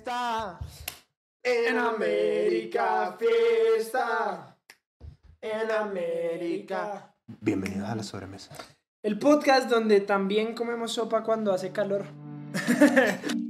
[0.00, 0.58] fiesta.
[1.42, 4.56] En América, fiesta.
[5.40, 7.14] En América.
[7.40, 8.54] Bienvenidos a la sobremesa.
[9.02, 12.06] El podcast donde también comemos sopa cuando hace calor.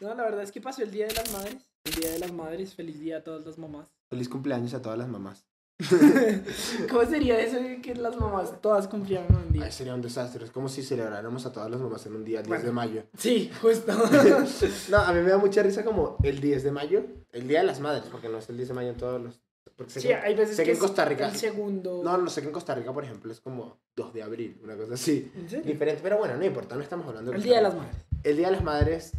[0.00, 1.68] No, la verdad es que pasó el Día de las Madres.
[1.84, 3.97] El Día de las Madres, feliz día a todas las mamás.
[4.08, 5.44] Feliz cumpleaños a todas las mamás.
[6.90, 9.64] ¿Cómo sería eso de que las mamás todas cumplieran un día?
[9.66, 10.44] Ay, sería un desastre.
[10.44, 12.64] Es como si celebráramos a todas las mamás en un día, 10 Bueno.
[12.64, 13.02] de mayo.
[13.16, 13.92] Sí, justo.
[14.90, 17.66] no, a mí me da mucha risa como el 10 de mayo, el Día de
[17.66, 19.40] las Madres, porque no es el 10 de mayo en todos los...
[19.76, 21.28] Porque sé Sí, que, hay veces sé que que en es Costa Rica...
[21.28, 22.00] el segundo.
[22.02, 24.74] No, no sé que en Costa Rica, por ejemplo, es como 2 de abril, una
[24.76, 25.30] cosa así.
[25.36, 25.64] ¿En serio?
[25.64, 28.04] Diferente, pero bueno, no importa, no estamos hablando de El Costa Día de las Madres.
[28.24, 29.12] El Día de las Madres,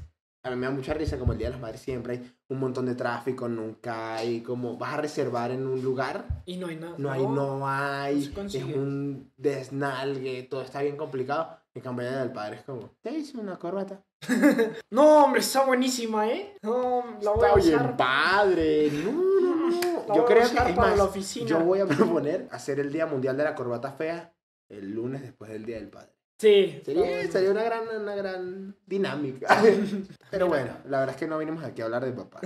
[0.44, 2.60] a mí me da mucha risa, como el Día de las Madres siempre hay un
[2.60, 6.78] montón de tráfico, nunca hay, como vas a reservar en un lugar, Y no hay
[6.78, 6.96] nada.
[6.98, 11.58] no hay, no hay, es un desnalgue, todo está bien complicado.
[11.76, 14.04] En cambio, el Día del Padre es como, te hice una corbata.
[14.92, 16.56] No, hombre, está buenísima, ¿eh?
[16.62, 17.98] No, la voy a Está bien usar.
[17.98, 19.70] padre, no, no, no.
[20.10, 21.46] La Yo a creo que, es más, la oficina.
[21.48, 24.34] yo voy a proponer hacer el Día Mundial de la Corbata Fea
[24.70, 26.12] el lunes después del Día del Padre.
[26.40, 26.82] Sí.
[26.86, 29.62] Sería, sería una, gran, una gran dinámica.
[30.32, 32.40] Pero bueno, la verdad es que no vinimos aquí a hablar de papá.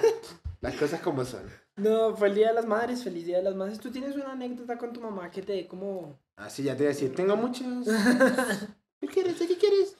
[0.60, 1.42] Las cosas como son.
[1.76, 3.78] No, fue el Día de las Madres, feliz Día de las Madres.
[3.78, 6.18] ¿Tú tienes una anécdota con tu mamá que te dé como...
[6.34, 7.86] Así ya te voy a decir, tengo muchos.
[9.00, 9.38] ¿Qué quieres?
[9.38, 9.94] ¿De qué quieres?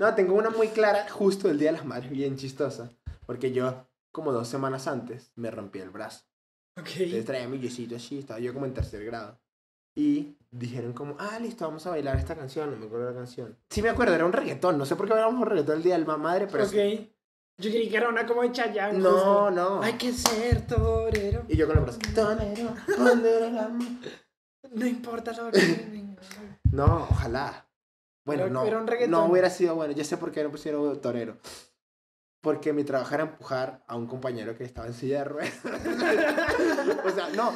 [0.00, 2.90] No, tengo una muy clara justo el Día de las Madres, bien chistosa.
[3.26, 6.24] Porque yo, como dos semanas antes, me rompí el brazo.
[6.74, 7.26] Entonces Ok.
[7.26, 9.38] traía mi yesito así, estaba yo como en tercer grado.
[9.98, 13.58] Y dijeron como, ah, listo, vamos a bailar esta canción, no me acuerdo la canción.
[13.68, 15.98] Sí me acuerdo, era un reggaetón, no sé por qué bailamos un reggaetón el Día
[15.98, 16.64] del Madre, pero...
[16.64, 16.72] Ok.
[17.60, 19.00] Yo creí que era una como de Chayanne.
[19.00, 19.50] No, justo.
[19.50, 19.82] no.
[19.82, 21.44] Hay que ser torero.
[21.48, 23.88] Y yo con el brazo, torero, torero, amor".
[24.70, 26.16] No importa lo que.
[26.70, 27.66] No, ojalá.
[28.24, 28.64] Bueno, no.
[28.64, 29.10] era un reggaetón.
[29.10, 29.92] No hubiera sido bueno.
[29.94, 31.38] Ya sé por qué no pusieron torero.
[32.40, 35.54] Porque mi trabajo era empujar a un compañero que estaba en silla de ruedas.
[37.04, 37.52] o sea, no.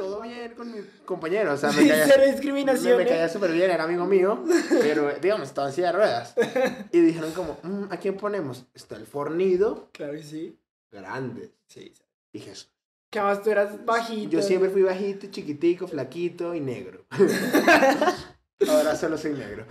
[0.00, 1.52] Todo bien con mi compañero.
[1.52, 2.96] O sea, me Sí, caía, cero me, discriminación.
[2.96, 3.08] me ¿eh?
[3.08, 4.44] caía súper bien, era amigo mío.
[4.80, 6.34] Pero, digamos, estaba en silla de ruedas.
[6.92, 8.66] Y dijeron como, "Mm, ¿a quién ponemos?
[8.74, 10.58] Está el fornido Claro que sí.
[10.90, 11.52] grande.
[11.68, 11.92] Sí.
[12.32, 12.70] Y Jesús.
[13.10, 14.30] Que además tú eras bajito.
[14.30, 17.04] Yo siempre fui bajito, chiquitico, flaquito y negro.
[18.68, 19.64] Ahora solo soy negro.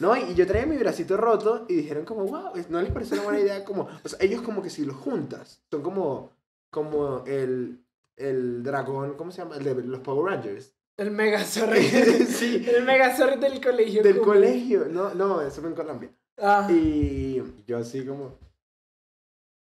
[0.00, 3.22] no, y yo traía mi bracito roto y dijeron como, wow, ¿no les parece una
[3.22, 3.64] buena idea?
[3.64, 6.32] Como, o sea, ellos como que si los juntas, son como,
[6.70, 7.80] como el,
[8.28, 9.56] el dragón, ¿cómo se llama?
[9.56, 10.74] El de los Power Rangers.
[10.96, 11.76] El Megazord.
[12.28, 14.02] sí, El Megazord del colegio.
[14.02, 14.86] del colegio.
[14.88, 16.10] No, no, eso fue en Colombia.
[16.38, 16.66] Ah.
[16.70, 18.38] Y yo así como...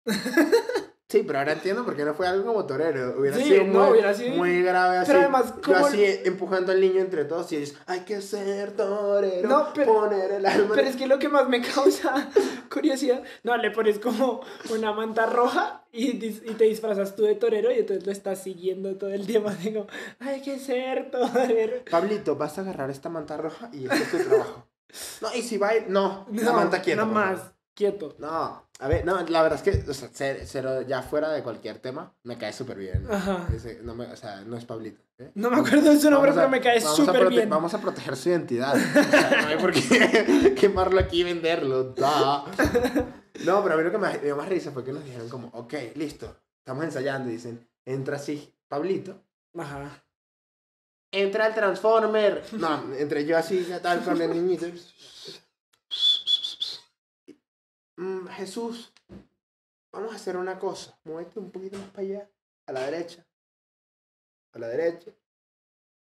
[1.12, 3.16] Sí, pero ahora entiendo por qué no fue algo como torero.
[3.20, 5.08] Hubiera Sí, sido no, muy, hubiera sido- muy grave así.
[5.12, 8.72] Pero además, yo ¿cómo- así empujando al niño entre todos y ellos, hay que ser
[8.72, 10.74] torero, No, pero- poner el alma.
[10.74, 12.30] Pero es que lo que más me causa
[12.72, 14.40] curiosidad, no, le pones como
[14.70, 19.10] una manta roja y, te disfrazas tú de torero y entonces lo estás siguiendo todo
[19.14, 19.50] el tiempo.
[19.50, 19.88] Así como,
[20.20, 21.84] hay que ser torero.
[21.92, 24.66] Pablito, vas a agarrar esta manta roja y ese es tu trabajo.
[25.22, 27.04] No, y si va, no, la manta quieta.
[27.06, 27.40] Nada más.
[27.82, 28.16] Quieto.
[28.20, 31.42] No, a ver, no, la verdad es que, o sea, cer- cero, ya fuera de
[31.44, 33.06] cualquier tema, me cae súper bien.
[33.12, 33.48] Ajá.
[33.56, 35.02] Ese, no me, o sea, no es Pablito.
[35.18, 35.32] ¿eh?
[35.36, 37.50] No me acuerdo de su nombre, pero me cae súper bien.
[37.50, 38.76] Vamos a proteger su identidad.
[38.76, 38.80] O
[39.12, 41.84] sea, no hay por qué quemarlo aquí y venderlo.
[41.94, 42.46] da.
[43.46, 45.48] No, pero a mí lo que me dio más risa fue que nos dijeron como,
[45.54, 49.20] ok, listo, estamos ensayando y dicen, entra así, Pablito,
[49.58, 50.04] Ajá.
[51.12, 52.44] entra el Transformer.
[52.54, 54.68] No, entre yo así, ya tal, con el niñito.
[58.02, 58.92] Mm, Jesús,
[59.92, 60.98] vamos a hacer una cosa.
[61.04, 62.30] Muévete un poquito más para allá,
[62.66, 63.24] a la derecha.
[64.54, 65.12] A la derecha.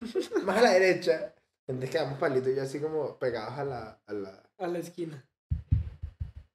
[0.44, 1.34] Más a la derecha.
[1.68, 4.02] Entonces quedamos Pablito y yo así como pegados a la...
[4.06, 4.44] A la...
[4.58, 5.24] A la esquina.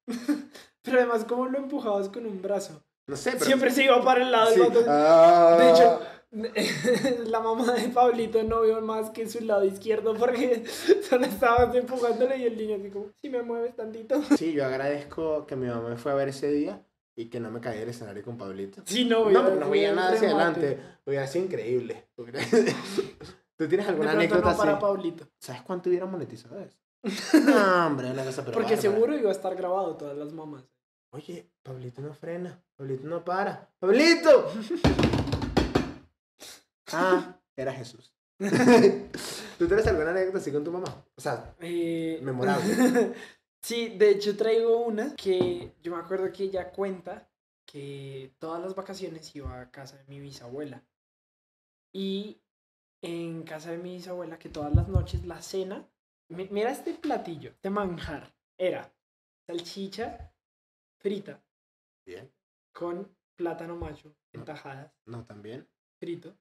[0.82, 2.82] pero además, ¿cómo lo empujabas con un brazo?
[3.06, 3.44] No sé, pero...
[3.47, 4.59] Siempre se iba para el lado Sí.
[4.59, 4.84] del otro.
[4.89, 5.57] Ah.
[5.59, 6.03] De hecho,
[7.27, 10.65] la mamá de Pablito no vio más que su lado izquierdo porque
[11.09, 14.21] solo estabas empujándole y el niño así como, si me mueves tantito.
[14.39, 16.84] Sí, yo agradezco que mi mamá me fue a ver ese día
[17.16, 18.83] y que no me caí del escenario con Pablito.
[18.84, 20.60] Sí, no, No, no veía nada hacia remate.
[20.60, 20.83] adelante.
[21.07, 22.07] Hubiera sido increíble.
[23.57, 24.81] ¿Tú tienes alguna anécdota no para así?
[24.81, 25.27] Pablito.
[25.39, 26.78] ¿Sabes cuánto hubiera monetizado eso?
[27.45, 28.81] No, hombre, una cosa pero Porque bárbara.
[28.95, 30.65] seguro iba a estar grabado todas las mamás.
[31.10, 32.63] Oye, Pablito no frena.
[32.77, 33.69] Pablito no para.
[33.81, 34.53] ¡Pablito!
[36.92, 38.14] Ah, era Jesús.
[39.58, 41.04] ¿Tú tienes alguna anécdota así con tu mamá?
[41.16, 43.14] O sea, Eh, Memorable.
[43.62, 47.28] sí, de hecho traigo una que yo me acuerdo que ella cuenta
[47.66, 50.82] que todas las vacaciones iba a casa de mi bisabuela.
[51.92, 52.40] Y
[53.02, 55.88] en casa de mi bisabuela, que todas las noches la cena,
[56.28, 58.92] mi- mira este platillo de manjar, era
[59.46, 60.32] salchicha
[60.98, 61.42] frita
[62.06, 62.30] Bien.
[62.72, 65.68] con plátano macho en tajadas, No, también.
[66.00, 66.36] frito,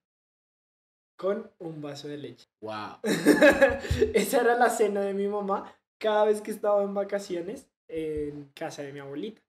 [1.17, 2.47] con un vaso de leche.
[2.61, 2.99] Wow.
[4.13, 8.83] Esa era la cena de mi mamá cada vez que estaba en vacaciones en casa
[8.83, 9.41] de mi abuelita.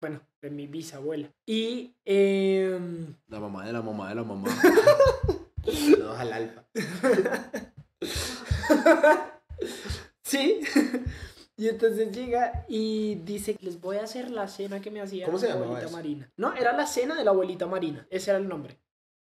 [0.00, 1.30] Bueno, de mi bisabuela.
[1.46, 4.48] Y em, La mamá de la mamá de la mamá.
[5.64, 6.64] Saludos al alfa.
[10.22, 10.60] sí.
[11.56, 15.38] Y entonces llega y dice, les voy a hacer la cena que me hacía ¿Cómo
[15.38, 15.96] la abuelita eso?
[15.96, 16.30] Marina.
[16.36, 18.06] No, era la cena de la abuelita Marina.
[18.10, 18.78] Ese era el nombre.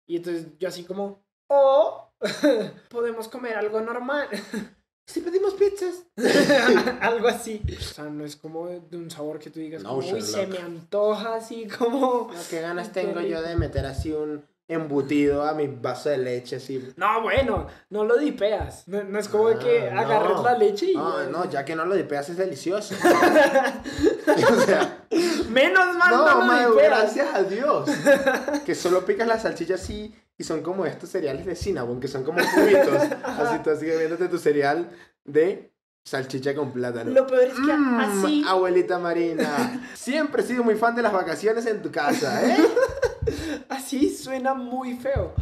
[0.09, 1.23] Y entonces yo así como,
[1.53, 2.13] oh,
[2.89, 4.29] podemos comer algo normal.
[5.05, 6.07] Si pedimos pizzas.
[7.01, 7.61] algo así.
[7.77, 10.47] O sea, no es como de un sabor que tú digas, No, como, uy, se
[10.47, 12.31] me antoja así como...
[12.33, 16.57] No, qué ganas tengo yo de meter así un embutido a mi vaso de leche
[16.57, 16.93] así.
[16.97, 18.87] No, bueno, no lo dipeas.
[18.89, 20.43] No, no es como de que Ah, agarres no.
[20.43, 20.95] la leche y...
[20.97, 22.95] No, no, ya que no lo dipeas es delicioso.
[24.57, 24.99] o sea,
[25.51, 26.91] Menos mal no, no, lo Mau, dipeas.
[26.91, 27.91] gracias a Dios.
[28.67, 32.25] Que solo picas la salchicha así y son como estos cereales de Cinnabon, que son
[32.25, 33.03] como cubitos.
[33.25, 34.89] Así tú así viéndote tu cereal
[35.25, 35.73] de
[36.05, 37.11] salchicha con plátano.
[37.13, 38.45] Lo peor es que Mm, así...
[38.49, 42.57] Abuelita Marina, siempre he sido muy fan de las vacaciones en tu casa, ¿eh?
[43.69, 45.33] Así suena muy feo.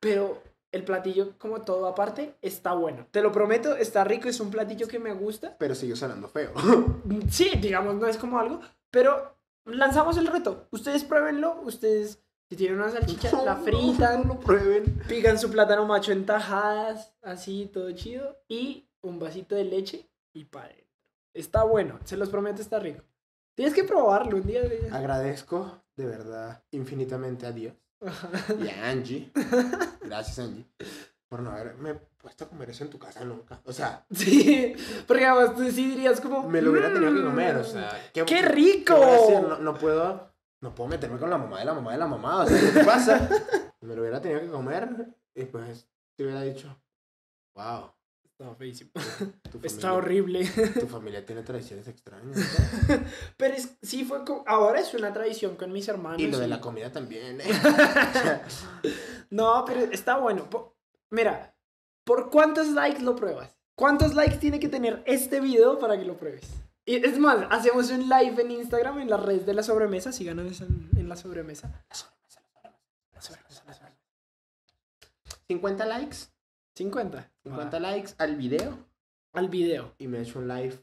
[0.00, 0.42] Pero
[0.72, 3.06] el platillo, como todo aparte, está bueno.
[3.10, 5.56] Te lo prometo, está rico, es un platillo que me gusta.
[5.58, 6.52] Pero sigue sonando feo.
[7.30, 8.60] Sí, digamos, no es como algo.
[8.90, 10.66] Pero lanzamos el reto.
[10.70, 11.60] Ustedes pruébenlo.
[11.62, 15.02] Ustedes, si tienen una salchicha, la fritan, No prueben.
[15.08, 18.38] pican su plátano macho en tajadas, así, todo chido.
[18.48, 20.72] Y un vasito de leche y para.
[21.34, 23.02] Está bueno, se los prometo, está rico.
[23.54, 24.62] Tienes que probarlo un día.
[24.62, 27.74] de- Agradezco de verdad infinitamente a Dios
[28.62, 29.30] y a Angie.
[30.02, 30.66] Gracias, Angie.
[31.28, 33.60] Por no haberme puesto a comer eso en tu casa nunca.
[33.64, 34.74] O sea, Sí,
[35.06, 36.48] porque además tú sí dirías como...
[36.48, 37.56] me lo hubiera tenido que "Mm, comer.
[37.56, 38.94] O sea, ¿qué, ¡Qué qué rico!
[38.94, 39.42] hacer?
[39.42, 40.30] No, no puedo.
[40.60, 42.42] No puedo meterme con la mamá de la mamá de la mamá.
[42.42, 43.28] O sea, ¿qué te pasa?
[43.80, 44.88] Me lo hubiera tenido que comer
[45.34, 46.68] y pues te hubiera dicho,
[47.54, 47.90] wow.
[48.44, 48.90] Está feísimo.
[49.62, 50.44] Está horrible.
[50.80, 52.36] Tu familia tiene tradiciones extrañas.
[53.36, 54.42] Pero es, sí fue como...
[54.46, 56.20] Ahora es una tradición con mis hermanos.
[56.20, 57.40] Y lo de y- la comida también.
[57.40, 57.44] ¿eh?
[59.30, 60.46] No, pero está bueno.
[61.10, 61.56] Mira,
[62.04, 63.56] ¿por cuántos likes lo pruebas?
[63.74, 66.46] ¿Cuántos likes tiene que tener este video para que lo pruebes?
[66.84, 70.12] Y es más, hacemos un live en Instagram en las redes de la sobremesa.
[70.12, 71.82] Síganos en, en la sobremesa.
[75.48, 76.16] 50 likes.
[76.82, 77.30] 50.
[77.44, 78.76] 50 likes al video.
[79.32, 79.94] Al video.
[79.98, 80.74] Y me he hecho un live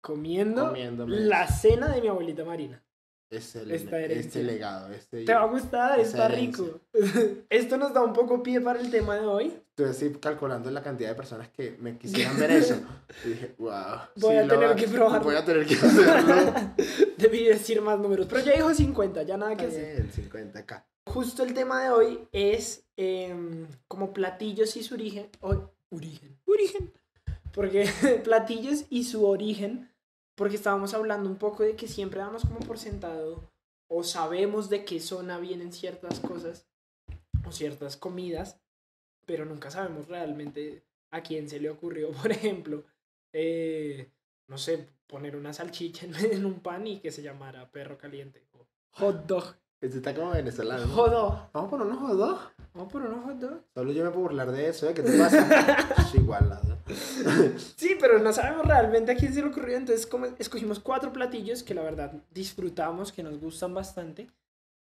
[0.00, 2.82] Comiendo comiéndome la cena de mi abuelita Marina.
[3.28, 4.92] este, este legado.
[4.92, 6.80] Este, Te va a gustar, está rico.
[7.50, 9.52] Esto nos da un poco pie para el tema de hoy.
[9.70, 12.76] Estoy así calculando la cantidad de personas que me quisieran ver eso.
[13.24, 13.98] Y dije, wow.
[14.16, 15.24] Voy a tener que probarlo.
[15.24, 16.52] Voy a tener que hacerlo.
[17.18, 20.08] Debí decir más números, pero ya dijo 50, ya nada que hacer.
[20.12, 20.84] bien, 50k.
[21.06, 25.30] Justo el tema de hoy es em, como platillos y su origen.
[25.40, 26.38] o- origen.
[26.46, 26.92] Origen.
[27.52, 27.84] Porque
[28.24, 29.90] platillos y su origen.
[30.34, 33.50] Porque estábamos hablando un poco de que siempre damos como por sentado
[33.88, 36.66] o sabemos de qué zona vienen ciertas cosas
[37.46, 38.60] o ciertas comidas,
[39.24, 42.84] pero nunca sabemos realmente a quién se le ocurrió, por ejemplo,
[43.32, 44.10] eh,
[44.48, 48.66] no sé, poner una salchicha en un pan y que se llamara perro caliente o
[48.90, 49.56] hot dog.
[49.80, 50.86] Este está como venezolano.
[50.86, 51.08] ¿no?
[51.08, 51.48] Dog.
[51.52, 52.38] Vamos por unos dog.
[52.74, 53.60] Vamos por unos dog.
[53.74, 54.94] Solo yo me puedo burlar de eso, ¿eh?
[54.94, 55.94] ¿Qué te pasa?
[55.98, 56.76] Es igual, lado.
[57.76, 59.76] Sí, pero no sabemos realmente a quién se le ocurrió.
[59.76, 64.28] Entonces, como escogimos cuatro platillos que la verdad disfrutamos, que nos gustan bastante,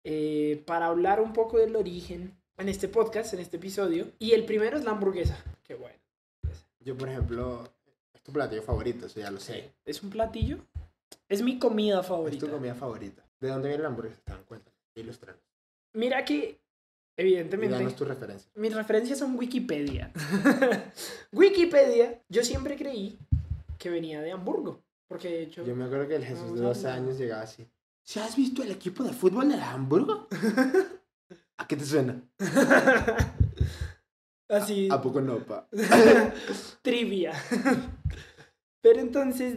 [0.04, 4.06] eh, para hablar un poco del origen en este podcast, en este episodio.
[4.18, 5.36] Y el primero es la hamburguesa.
[5.64, 5.96] Qué bueno.
[6.80, 7.64] Yo, por ejemplo,
[8.14, 9.70] es tu platillo favorito, eso ya lo sé.
[9.84, 10.58] ¿Es un platillo?
[11.28, 12.46] Es mi comida Es favorita.
[12.46, 13.22] tu comida favorita.
[13.38, 14.18] ¿De dónde viene la hamburguesa?
[14.24, 14.72] ¿Te dan cuenta?
[14.98, 15.40] Ilustranos.
[15.94, 16.34] Mira que,
[17.16, 18.50] Y evidentemente, danos tu referencia.
[18.54, 20.12] mis referencias son Wikipedia.
[21.32, 23.18] Wikipedia, yo siempre creí
[23.78, 24.82] que venía de Hamburgo.
[25.08, 25.64] Porque de hecho...
[25.64, 27.02] Yo me acuerdo que el Jesús de Vamos a 12 hablar.
[27.02, 27.66] años llegaba así.
[28.04, 30.28] ¿Si has visto el equipo de fútbol del Hamburgo?
[31.58, 32.20] ¿A qué te suena?
[34.48, 34.88] Así...
[34.90, 35.68] ¿A poco no, pa?
[36.82, 37.32] trivia.
[38.80, 39.56] Pero entonces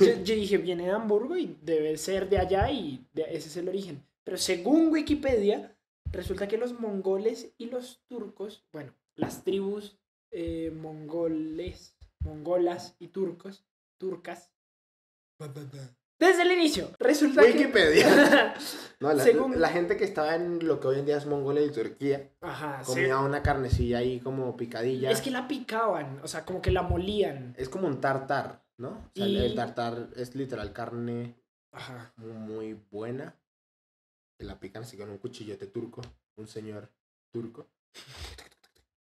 [0.00, 3.56] yo, yo dije, viene de Hamburgo y debe ser de allá y de- ese es
[3.58, 4.02] el origen.
[4.28, 5.74] Pero según Wikipedia,
[6.12, 9.98] resulta que los mongoles y los turcos, bueno, las tribus
[10.30, 13.64] eh, mongoles, mongolas y turcos,
[13.98, 14.52] turcas,
[16.20, 17.52] Desde el inicio, resulta que...
[17.52, 18.54] Wikipedia.
[19.00, 21.62] No, la, Según- la gente que estaba en lo que hoy en día es Mongolia
[21.64, 22.90] y Turquía Ajá, sí.
[22.92, 25.10] comía una carnecilla ahí como picadilla.
[25.10, 27.54] Es que la picaban, o sea, como que la molían.
[27.56, 28.88] Es como un tartar, ¿no?
[28.90, 31.34] O sea, Y- el tartar es literal carne
[31.72, 32.12] Ajá.
[32.18, 33.34] muy buena.
[34.38, 36.00] La pican así con un cuchillote turco.
[36.36, 36.90] Un señor
[37.32, 37.68] turco.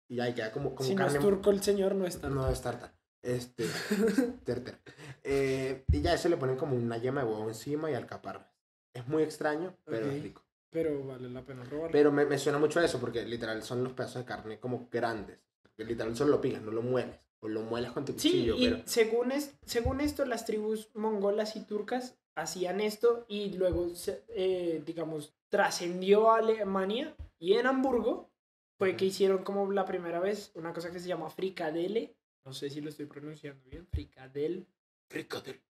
[0.08, 1.28] Y ahí queda como, como si no es carne.
[1.28, 2.30] turco el señor, no está.
[2.30, 2.94] No es tartar.
[3.24, 3.66] Este.
[4.46, 4.80] terter.
[5.24, 8.48] Eh, y ya eso le ponen como una yema de huevo encima y alcaparras.
[8.94, 10.14] Es muy extraño, pero Ok.
[10.14, 10.46] es rico.
[10.70, 11.92] Pero vale la pena probarlo.
[11.92, 14.88] Pero me, me suena mucho a eso porque literal son los pedazos de carne como
[14.92, 15.40] grandes.
[15.76, 17.18] Que literal solo lo picas, no lo mueles.
[17.40, 18.84] O lo mueles con tu Sí, cuchillo, y pero.
[18.88, 23.92] según, es, según esto, las tribus mongolas y turcas hacían esto y luego,
[24.30, 28.30] eh, digamos, trascendió a Alemania y en Hamburgo
[28.78, 32.16] fue que hicieron como la primera vez una cosa que se llama fricadelle.
[32.46, 33.88] No sé si lo estoy pronunciando bien.
[33.88, 34.68] Fricadel.
[35.10, 35.62] Fricadel.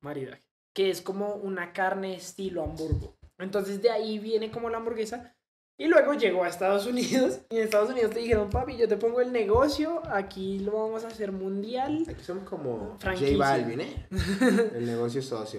[0.00, 0.42] Maridaje.
[0.74, 3.16] Que es como una carne estilo Hamburgo.
[3.38, 5.34] Entonces de ahí viene como la hamburguesa.
[5.80, 7.40] Y luego llegó a Estados Unidos.
[7.50, 10.02] Y en Estados Unidos te dijeron, papi, yo te pongo el negocio.
[10.12, 12.04] Aquí lo vamos a hacer mundial.
[12.06, 13.34] Aquí somos como Franquicia.
[13.34, 14.06] J Balvin, ¿eh?
[14.74, 15.58] El negocio socio.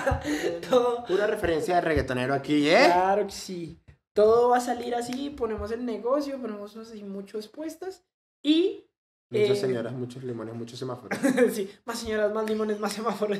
[0.70, 1.04] Todo.
[1.04, 2.86] Pura referencia de reggaetonero aquí, ¿eh?
[2.86, 3.78] Claro que sí.
[4.14, 5.28] Todo va a salir así.
[5.28, 8.02] Ponemos el negocio, ponemos así muchos puestos.
[8.42, 8.88] Y.
[9.28, 11.18] Muchas eh, señoras, muchos limones, muchos semáforos.
[11.52, 13.38] sí, más señoras, más limones, más semáforos.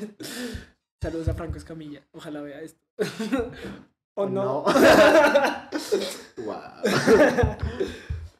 [1.00, 2.06] Saludos a Franco Escamilla.
[2.12, 2.84] Ojalá vea esto.
[4.14, 4.64] O no.
[6.38, 6.62] wow.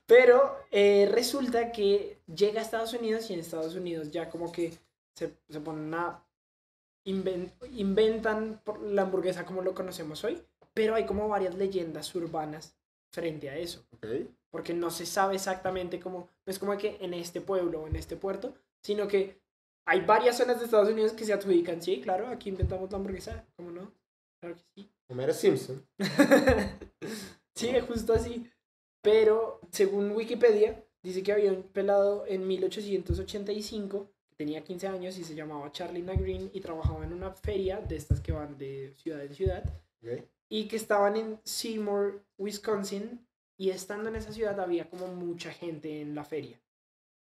[0.07, 4.73] Pero eh, resulta que llega a Estados Unidos y en Estados Unidos ya como que
[5.17, 6.23] se, se ponen a...
[7.07, 10.43] inven- inventan la hamburguesa como lo conocemos hoy,
[10.75, 12.75] pero hay como varias leyendas urbanas
[13.15, 13.85] frente a eso,
[14.51, 17.97] porque no se sabe exactamente cómo, no es como que en este pueblo o en
[17.97, 19.41] este puerto, sino que
[19.87, 23.45] hay varias zonas de Estados Unidos que se adjudican, sí, claro, aquí inventamos la hamburguesa,
[23.57, 23.93] ¿cómo no?
[24.41, 24.91] Claro que sí.
[25.13, 25.87] Homero Simpson.
[27.55, 28.51] sí, es justo así.
[29.03, 35.25] Pero según Wikipedia, dice que había un pelado en 1885 que tenía 15 años y
[35.25, 39.23] se llamaba Charlie Green y trabajaba en una feria de estas que van de ciudad
[39.23, 39.65] en ciudad
[40.49, 43.27] y que estaban en Seymour, Wisconsin
[43.59, 46.59] y estando en esa ciudad había como mucha gente en la feria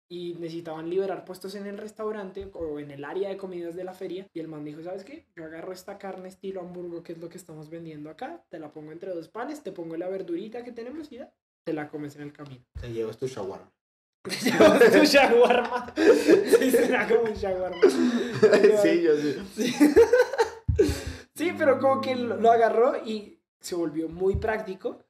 [0.07, 3.93] y necesitaban liberar puestos en el restaurante o en el área de comidas de la
[3.93, 5.25] feria y el man dijo, ¿sabes qué?
[5.35, 8.71] Yo agarro esta carne estilo hamburgo que es lo que estamos vendiendo acá, te la
[8.71, 11.33] pongo entre dos panes, te pongo la verdurita que tenemos y ya,
[11.63, 12.63] te la comes en el camino.
[12.79, 13.71] Te llevas tu shawarma.
[14.23, 15.93] Te llevas tu shawarma.
[15.95, 17.81] Sí, será como un shawarma.
[18.81, 19.35] sí, yo sí.
[19.55, 19.73] Sí.
[21.35, 25.03] Sí, pero como que lo, lo agarró y se volvió muy práctico.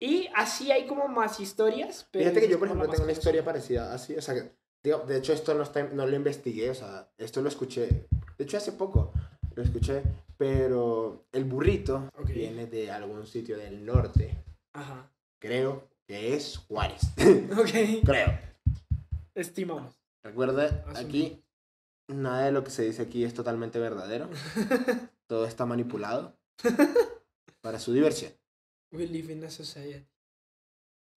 [0.00, 2.08] Y así hay como más historias.
[2.10, 4.16] Pero Fíjate que yo, por ejemplo, tengo una historia parecida así.
[4.16, 4.50] O sea, que,
[4.82, 6.70] digo, de hecho, esto no, está, no lo investigué.
[6.70, 8.06] O sea, esto lo escuché.
[8.38, 9.12] De hecho, hace poco
[9.54, 10.02] lo escuché.
[10.38, 14.42] Pero el burrito viene de algún sitio del norte.
[14.72, 15.12] Ajá.
[15.38, 17.02] Creo que es Juárez.
[17.58, 18.04] Ok.
[18.04, 18.38] Creo.
[19.34, 20.00] Estimamos.
[20.22, 21.42] Recuerda, aquí
[22.08, 24.28] nada de lo que se dice aquí es totalmente verdadero.
[25.26, 26.36] Todo está manipulado
[27.60, 28.32] para su diversión.
[28.92, 30.04] We live in a society.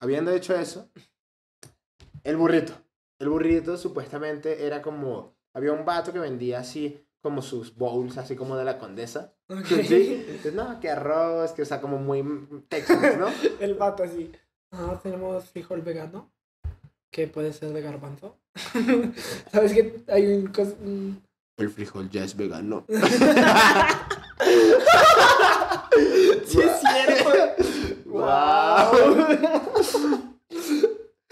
[0.01, 0.89] Habiendo hecho eso,
[2.23, 2.73] el burrito.
[3.19, 5.33] El burrito supuestamente era como.
[5.55, 9.33] Había un vato que vendía así como sus bowls, así como de la condesa.
[9.49, 9.65] Ok.
[9.87, 10.25] Sí.
[10.27, 12.23] Entonces, no, que arroz, que o sea, como muy
[12.67, 13.27] texas, ¿no?
[13.59, 14.31] El vato así.
[14.71, 16.31] Ah, tenemos frijol vegano.
[17.11, 18.37] Que puede ser de garbanzo.
[19.51, 21.21] ¿Sabes que hay un-
[21.57, 22.85] El frijol ya es vegano.
[26.47, 27.29] Sí, es cierto.
[28.05, 28.31] Wow.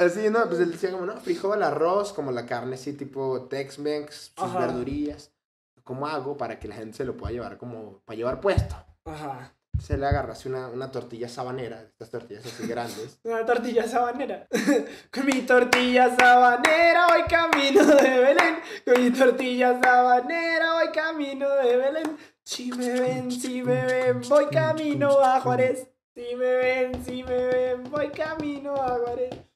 [0.01, 0.47] Así, ¿no?
[0.47, 4.59] Pues él decía como, no, frijol, arroz, como la carne así tipo Tex-Mex, sus Ajá.
[4.59, 5.31] verdurillas.
[5.83, 8.75] ¿Cómo hago para que la gente se lo pueda llevar como, para llevar puesto?
[9.05, 9.53] Ajá.
[9.79, 13.19] Se le agarra así una, una tortilla sabanera, estas tortillas así grandes.
[13.23, 14.47] Una tortilla sabanera.
[15.11, 18.59] Con mi tortilla sabanera voy camino de Belén.
[18.85, 22.17] Con mi tortilla sabanera voy camino de Belén.
[22.43, 25.87] Si me ven, si me ven, voy camino a Juárez.
[26.13, 29.50] Si me ven, si me ven, voy camino a Juárez.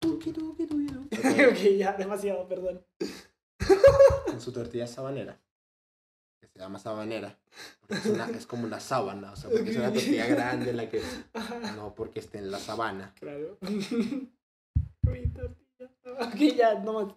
[0.00, 1.16] Tuki, tuki, tuki, tuki.
[1.16, 2.84] ok, Ok, ya, demasiado, perdón.
[4.26, 5.38] Con su tortilla sabanera.
[6.40, 7.36] Que se llama sabanera.
[7.80, 10.88] porque es, una- es como una sábana, o sea, porque es una tortilla grande la
[10.88, 11.02] que...
[11.76, 13.12] No porque esté en la sabana.
[13.18, 13.58] claro.
[13.62, 15.90] Mi tortilla.
[16.20, 17.14] Ok, ya, no más.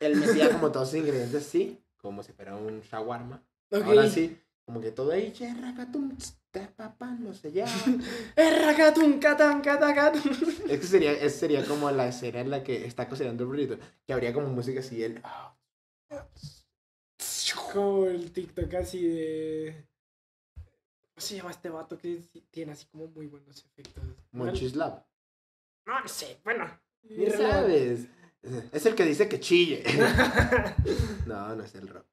[0.00, 3.42] Él metía como todos sus ingredientes así, como si fuera un shawarma.
[3.70, 3.82] Ok.
[3.84, 4.38] Ahora sí,
[4.70, 6.16] como que todo ahí, racatum,
[6.76, 7.66] papá, no sé ya.
[8.36, 10.22] Erracatun, catán, catacatun.
[10.70, 13.76] Es que sería, es, sería como la escena en la que está cocinando el burrito,
[14.06, 15.20] que habría como música así, el...
[17.72, 19.86] como el TikTok así de.
[20.54, 22.22] ¿Cómo se llama este vato que
[22.52, 24.04] tiene así como muy buenos efectos?
[24.30, 25.04] Monchislab.
[25.84, 26.80] No, no sé, bueno.
[27.02, 28.06] Ni sabes.
[28.70, 29.82] Es el que dice que chille.
[31.26, 32.06] no, no es el rock.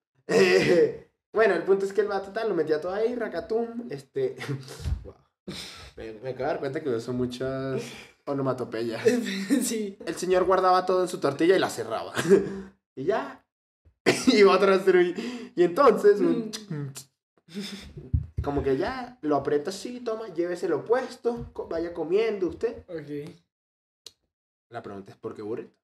[1.37, 3.85] Bueno, el punto es que el vato tal lo metía todo ahí, racatum.
[3.91, 4.35] Este.
[5.03, 5.13] wow.
[5.95, 7.79] Me, me acabo de dar cuenta que uso muchas
[8.25, 9.03] onomatopeyas.
[9.61, 9.99] sí.
[10.07, 12.11] El señor guardaba todo en su tortilla y la cerraba.
[12.95, 13.45] y ya.
[14.33, 15.15] Iba otra vez.
[15.55, 16.49] Y entonces, un
[18.41, 22.83] como que ya lo aprieta así, toma, lléveselo puesto, co- vaya comiendo usted.
[22.89, 23.31] Ok.
[24.71, 25.77] La pregunta es: ¿por qué burrito?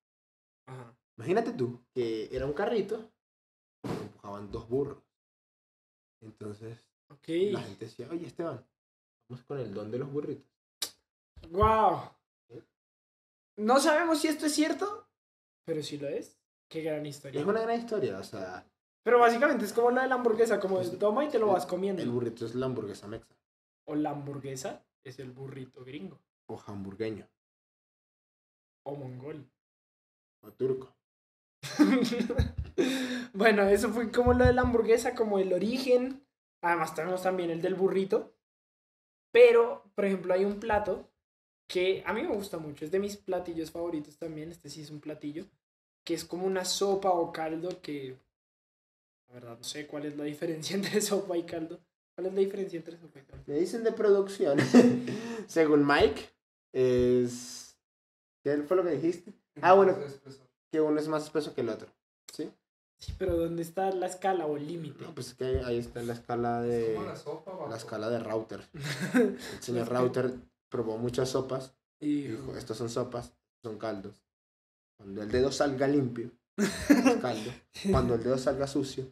[0.67, 0.97] Ajá.
[1.15, 3.07] Imagínate tú que era un carrito,
[3.83, 5.02] y lo empujaban dos burros.
[6.23, 6.79] Entonces
[7.27, 8.65] la gente decía: Oye, Esteban,
[9.29, 10.49] vamos con el don de los burritos.
[11.51, 12.09] Wow.
[13.57, 15.07] No sabemos si esto es cierto,
[15.65, 16.39] pero si lo es.
[16.69, 17.39] Qué gran historia.
[17.41, 18.65] Es una gran historia, o sea,
[19.03, 21.47] Pero básicamente es como la de la hamburguesa, como Pues, el toma y te lo
[21.47, 22.01] vas comiendo.
[22.01, 23.35] el burrito es la hamburguesa mexa
[23.85, 26.19] O la hamburguesa es el burrito gringo.
[26.47, 27.27] o hamburgueño
[28.85, 29.45] O mongol.
[30.41, 30.95] o turco.
[33.33, 36.23] bueno, eso fue como lo de la hamburguesa, como el origen.
[36.61, 38.33] Además tenemos también el del burrito.
[39.31, 41.09] Pero, por ejemplo, hay un plato
[41.67, 42.85] que a mí me gusta mucho.
[42.85, 44.51] Es de mis platillos favoritos también.
[44.51, 45.45] Este sí es un platillo.
[46.05, 48.17] Que es como una sopa o caldo que...
[49.27, 51.79] La verdad, no sé cuál es la diferencia entre sopa y caldo.
[52.15, 53.43] ¿Cuál es la diferencia entre sopa y caldo?
[53.47, 54.59] Me dicen de producción.
[55.47, 56.29] Según Mike,
[56.71, 57.75] es.
[58.43, 59.33] ¿Qué fue lo que dijiste?
[59.61, 59.95] Ah, bueno.
[60.73, 61.87] Que uno es más espeso que el otro.
[62.35, 62.51] ¿Sí?
[62.97, 65.03] Sí, pero ¿dónde está la escala o el límite?
[65.05, 66.95] No, pues es que ahí está la escala de.
[66.95, 68.67] Como la sopa, La escala de Router.
[69.13, 70.33] El señor Router
[70.69, 74.23] probó muchas sopas y dijo: Estos son sopas, son caldos.
[74.97, 76.71] Cuando el dedo salga limpio, es
[77.21, 77.51] caldo.
[77.91, 79.05] Cuando el dedo salga sucio,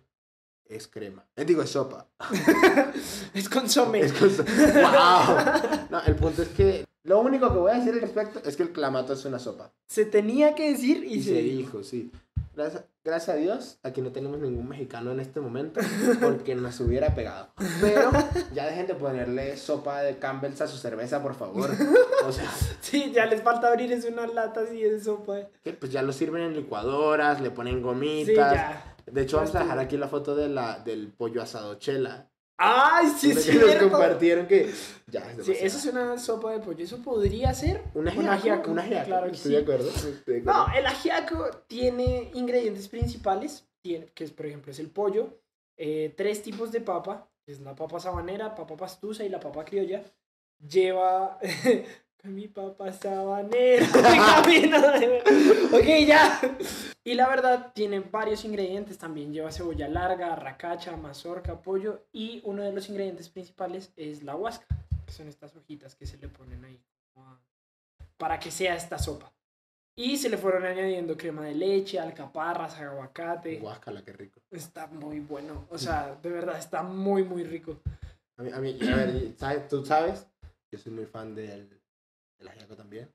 [0.65, 1.23] es crema.
[1.35, 2.07] Eh, digo, es sopa.
[3.35, 3.99] es consomé.
[3.99, 5.87] Es cosa- ¡Wow!
[5.91, 8.63] No, el punto es que lo único que voy a decir al respecto es que
[8.63, 9.71] el clamato es una sopa.
[9.87, 12.11] Se tenía que decir y, Y se dijo, sí.
[12.53, 15.79] Gracias, gracias a Dios, aquí no tenemos ningún mexicano en este momento
[16.21, 17.49] porque nos hubiera pegado.
[17.79, 18.11] Pero
[18.53, 21.69] ya dejen de ponerle sopa de Campbell's a su cerveza, por favor.
[22.25, 25.47] O sea, Sí, ya les falta abrir es una lata así de sopa.
[25.63, 28.27] que pues ya lo sirven en licuadoras, le ponen gomitas.
[28.27, 28.95] Sí, ya.
[29.05, 32.27] De hecho, vamos a dejar aquí la foto de la, del pollo asado chela.
[32.63, 34.71] ¡Ay, sí, que nos compartieron que
[35.07, 36.83] ya es Sí, eso es una sopa de pollo.
[36.83, 39.55] Eso podría ser Un ajiaco, un ajiaco, Claro que estoy sí.
[39.55, 39.89] de acuerdo.
[39.89, 40.67] estoy de acuerdo.
[40.67, 45.39] No, el ajiaco tiene ingredientes principales, tiene, que es, por ejemplo, es el pollo,
[45.75, 49.65] eh, tres tipos de papa, que es la papa sabanera, papa pastusa y la papa
[49.65, 50.03] criolla.
[50.59, 51.39] Lleva
[52.23, 52.47] mi
[53.91, 55.23] camino de-
[55.73, 56.39] Ok, ya.
[57.03, 59.33] Y la verdad, tiene varios ingredientes también.
[59.33, 62.05] Lleva cebolla larga, racacha, mazorca, pollo.
[62.11, 64.65] Y uno de los ingredientes principales es la huasca,
[65.05, 66.79] que son estas hojitas que se le ponen ahí
[68.17, 69.31] para que sea esta sopa.
[69.95, 73.57] Y se le fueron añadiendo crema de leche, alcaparras, aguacate.
[73.57, 74.39] Guácala, qué rico.
[74.51, 75.65] Está muy bueno.
[75.69, 77.79] O sea, de verdad, está muy, muy rico.
[78.37, 79.67] A mí, a mí, a ver, ¿sabes?
[79.67, 80.27] ¿tú sabes?
[80.71, 81.80] Yo soy muy fan del,
[82.41, 83.09] del ajiaco también.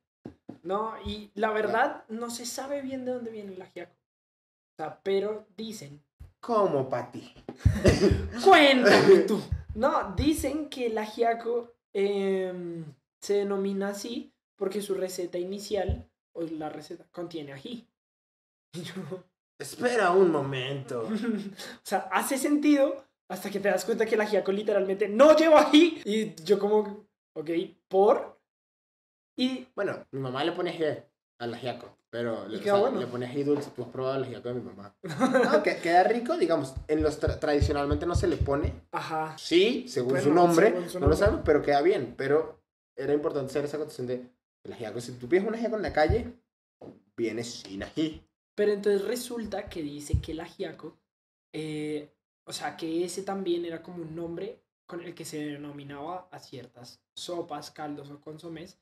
[0.62, 3.92] No, y la verdad, no se sabe bien de dónde viene el ajiaco.
[3.92, 6.02] O sea, pero dicen.
[6.40, 7.34] ¿Cómo, Pati?
[8.44, 9.40] Cuéntame tú.
[9.74, 12.84] No, dicen que el ajiaco em,
[13.20, 17.86] se denomina así porque su receta inicial, o la receta, contiene ají.
[18.72, 18.94] Y yo,
[19.58, 21.02] Espera un momento.
[21.08, 25.62] o sea, hace sentido hasta que te das cuenta que el ajiaco literalmente no lleva
[25.62, 26.00] ají.
[26.04, 27.50] Y yo como, ok,
[27.88, 28.36] ¿por?
[29.37, 30.85] Y Bueno, mi mamá le pone ají
[31.38, 32.99] al ajiaco, pero le, Y queda bueno.
[32.99, 33.70] le pone ají dulce.
[33.77, 34.96] ¿Tú has probado el ajiaco de mi mamá?
[35.53, 36.75] No, que, queda rico, digamos.
[36.88, 38.72] En los tra- tradicionalmente no se le pone.
[38.92, 39.37] Ajá.
[39.38, 40.68] Sí, según su nombre.
[40.70, 41.18] según su no lo nombre.
[41.18, 42.14] sabemos, pero queda bien.
[42.16, 42.61] Pero
[42.96, 44.27] era importante hacer esa acotación de
[44.64, 45.01] el ajiaco.
[45.01, 46.33] Si tú pides un ajiaco en la calle,
[47.16, 48.22] viene sin ají.
[48.55, 50.96] Pero entonces resulta que dice que el ajiaco,
[51.53, 52.11] eh,
[52.46, 56.38] o sea, que ese también era como un nombre con el que se denominaba a
[56.38, 58.79] ciertas sopas, caldos o consomés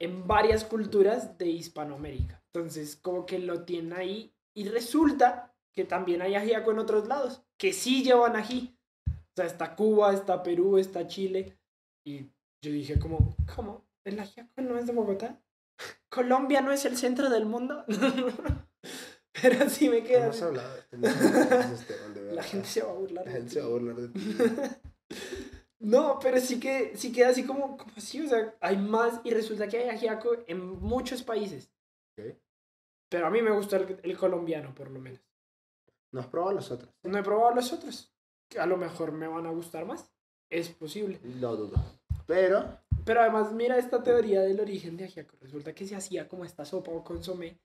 [0.00, 2.42] en varias culturas de Hispanoamérica.
[2.52, 7.42] Entonces, como que lo tienen ahí y resulta que también hay ajiaco en otros lados,
[7.56, 8.76] que sí llevan ají.
[9.08, 11.58] O sea, está Cuba, está Perú, está Chile.
[12.04, 12.30] Y
[12.62, 13.86] yo dije como, ¿cómo?
[14.04, 15.40] ¿El ajiaco no es de Bogotá?
[16.08, 17.84] ¿Colombia no es el centro del mundo?
[19.40, 20.24] Pero sí me queda.
[20.24, 21.08] Hemos hablado de
[21.74, 22.42] Esteban, de La verdad.
[22.44, 23.26] gente se va a burlar.
[23.26, 24.36] La gente se va a burlar de ti.
[25.80, 29.30] No, pero sí que sí queda así como, como así, o sea, hay más y
[29.30, 31.70] resulta que hay ajiaco en muchos países.
[33.08, 35.20] Pero a mí me gusta el, el colombiano, por lo menos.
[36.12, 36.90] No has probado los otros.
[37.02, 38.12] No he probado los otros.
[38.58, 40.10] A lo mejor me van a gustar más.
[40.50, 41.20] Es posible.
[41.22, 41.76] Lo dudo.
[42.26, 45.36] Pero, Pero además, mira esta teoría del origen de ajiaco.
[45.40, 47.60] Resulta que se hacía como esta sopa o consomé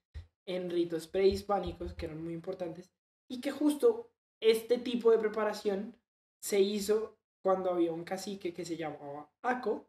[0.45, 2.91] en ritos prehispánicos que eran muy importantes
[3.30, 4.10] y que justo
[4.41, 5.95] este tipo de preparación
[6.41, 9.86] se hizo cuando había un cacique que se llamaba Aco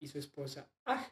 [0.00, 1.02] y su esposa Aj.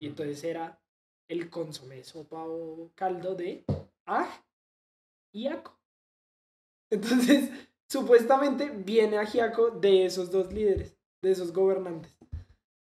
[0.00, 0.82] Y entonces era
[1.28, 3.64] el consomé, sopa o caldo de
[4.04, 4.28] Aj
[5.32, 5.78] y Aco.
[6.90, 7.48] Entonces,
[7.88, 12.12] supuestamente viene ajiaco de esos dos líderes, de esos gobernantes.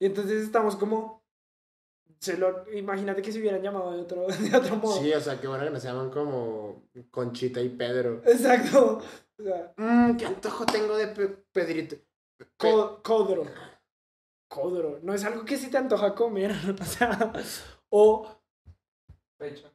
[0.00, 1.22] Y entonces estamos como.
[2.20, 4.98] Se lo, imagínate que se hubieran llamado de otro, de otro modo.
[4.98, 8.22] sí, o sea, qué bueno que nos llaman como Conchita y Pedro.
[8.24, 9.02] Exacto.
[9.38, 11.08] O sea, Mmm, qué antojo tengo de
[11.60, 11.96] Pedrito.
[12.38, 13.44] Pe- co- codro.
[14.48, 15.00] Codro.
[15.02, 16.52] No es algo que se te antoja comer.
[16.80, 17.32] O sea.
[17.90, 18.26] O
[19.38, 19.70] Fecha.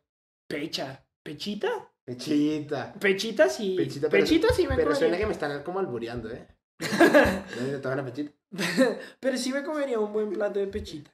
[0.48, 1.06] pecha.
[1.24, 1.70] ¿Pechita?
[2.06, 2.94] Pechita.
[3.00, 3.76] Pechita sí.
[3.78, 5.20] Pechita, pero- Pechita sí me Pero suena comería.
[5.20, 6.48] que me están como albureando, ¿eh?
[7.82, 8.32] ¿No te pechita?
[9.20, 11.12] Pero sí me comería un buen plato de pechita.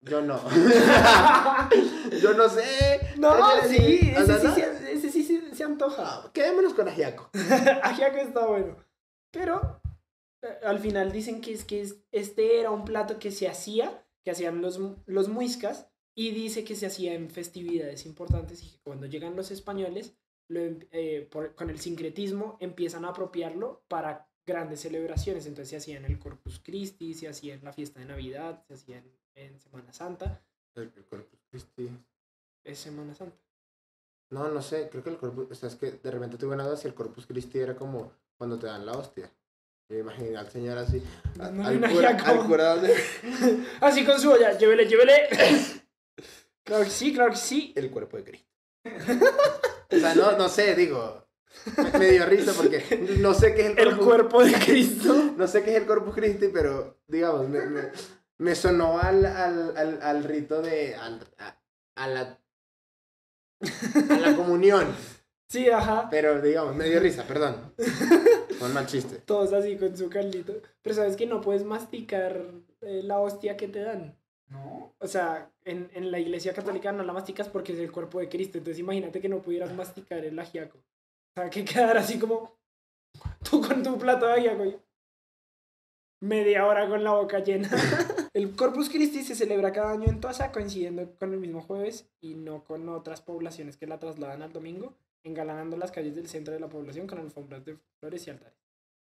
[0.00, 0.40] Yo no.
[2.20, 3.14] Yo no sé.
[3.18, 4.14] No, sí, sí,
[4.56, 4.62] sí
[5.66, 6.30] se, antoja.
[6.32, 7.30] Quedémonos con ajiaco.
[7.82, 8.76] Ajiaco está bueno.
[9.32, 9.80] Pero
[10.42, 14.04] eh, al final dicen que es que es- este era un plato que se hacía,
[14.24, 18.78] que hacían los, los muiscas, y dice que se hacía en festividades importantes y que
[18.82, 20.14] cuando llegan los españoles,
[20.48, 25.46] lo em- eh, por- con el sincretismo empiezan a apropiarlo para grandes celebraciones.
[25.46, 28.74] Entonces se hacía en el Corpus Christi, se hacía en la fiesta de Navidad, se
[28.74, 30.44] hacía en, en Semana Santa.
[30.74, 31.88] El, el Corpus Christi.
[32.64, 33.36] Es Semana Santa.
[34.32, 34.88] No, no sé.
[34.90, 35.46] Creo que el Corpus.
[35.50, 38.12] O sea, es que de repente tuve una duda si el Corpus Christi era como
[38.36, 39.30] cuando te dan la hostia.
[39.88, 41.02] Yo me imaginé al señor así.
[41.38, 42.76] a- al, un cura, al cura
[43.82, 45.28] Así con su olla, llévele, llévele.
[46.64, 47.72] claro que sí, claro que sí.
[47.76, 48.48] el cuerpo de Cristo.
[49.90, 51.20] o sea, no, no sé, digo.
[51.92, 55.34] Me, me dio risa porque no sé qué es el El Corpus cuerpo de Cristo.
[55.36, 57.82] No sé qué es el Corpus Christi, pero digamos, me, me,
[58.38, 60.94] me sonó al, al, al, al rito de.
[60.94, 61.60] al- a,
[61.96, 62.38] a la.
[64.10, 64.94] A la comunión.
[65.48, 66.08] Sí, ajá.
[66.10, 67.74] Pero digamos, me dio risa, perdón.
[68.58, 69.16] Fue un mal chiste.
[69.16, 70.54] Todos así con su caldito.
[70.80, 72.40] Pero sabes que no puedes masticar
[72.80, 74.16] eh, la hostia que te dan.
[74.48, 74.94] No.
[74.98, 78.28] O sea, en, en la iglesia católica no la masticas porque es el cuerpo de
[78.28, 78.58] Cristo.
[78.58, 80.78] Entonces imagínate que no pudieras masticar el ajiaco.
[80.78, 82.56] O sea, que quedara así como
[83.42, 84.64] tú con tu plato de ajiaco.
[84.64, 84.78] y
[86.20, 87.68] Media hora con la boca llena.
[88.34, 92.34] el Corpus Christi se celebra cada año en Toasa, coincidiendo con el mismo jueves y
[92.34, 96.60] no con otras poblaciones que la trasladan al domingo, engalanando las calles del centro de
[96.60, 98.58] la población con alfombras de flores y altares.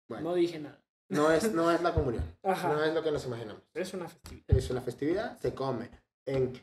[0.09, 0.79] Bueno, No dije nada.
[1.09, 2.23] no es, no es la comunión.
[2.43, 2.73] Ajá.
[2.73, 3.63] No es lo que nos imaginamos.
[3.73, 4.45] Es una festividad.
[4.57, 5.89] Es una festividad, se come
[6.25, 6.53] en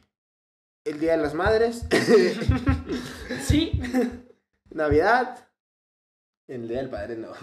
[0.85, 1.87] el Día de las Madres,
[3.42, 3.81] sí.
[4.70, 5.48] Navidad,
[6.46, 7.33] en el Día del Padre no.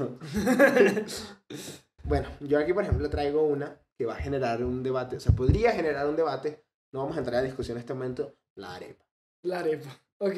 [2.03, 5.33] Bueno, yo aquí, por ejemplo, traigo una que va a generar un debate, o sea,
[5.35, 6.63] podría generar un debate.
[6.91, 8.35] No vamos a entrar a discusión en este momento.
[8.55, 9.05] La arepa.
[9.43, 9.89] La arepa.
[10.19, 10.37] Ok.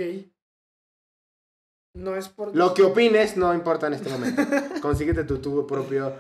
[1.96, 2.56] No es por...
[2.56, 4.42] Lo que opines no importa en este momento.
[4.82, 6.14] Consíguete tu, tu propio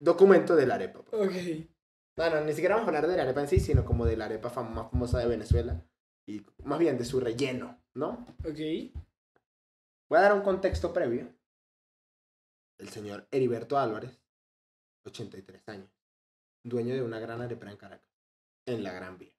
[0.00, 1.00] documento de la arepa.
[1.12, 1.32] Ok.
[2.16, 4.16] No, no, ni siquiera vamos a hablar de la arepa en sí, sino como de
[4.16, 5.84] la arepa fam- más famosa de Venezuela.
[6.26, 8.26] Y más bien de su relleno, ¿no?
[8.44, 8.58] Ok.
[10.08, 11.32] Voy a dar un contexto previo.
[12.78, 14.20] El señor Heriberto Álvarez,
[15.04, 15.90] 83 años,
[16.64, 18.10] dueño de una gran arepera en Caracas,
[18.66, 19.32] en la Gran Vía,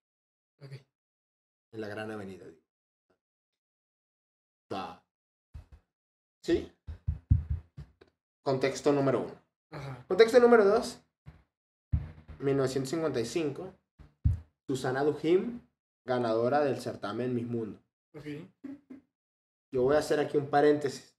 [1.72, 2.62] en la Gran Avenida, digo.
[4.72, 5.04] Va.
[6.44, 6.72] ¿Sí?
[8.44, 9.42] Contexto número uno.
[9.72, 10.06] Ajá.
[10.08, 11.02] Contexto número dos.
[12.40, 13.74] 1955.
[14.68, 15.62] Susana Dujim,
[16.06, 17.80] ganadora del certamen Miss Mundo.
[18.16, 18.26] Ok.
[19.72, 21.16] Yo voy a hacer aquí un paréntesis.